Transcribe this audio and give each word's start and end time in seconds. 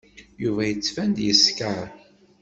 Yuba 0.41 0.63
yettban-d 0.65 1.17
yeskeṛ. 1.25 1.85